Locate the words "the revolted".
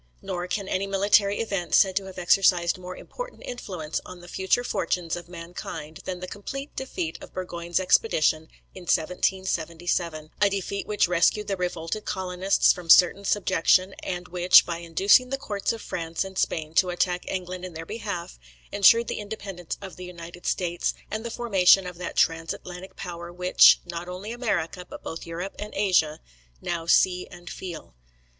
11.47-12.03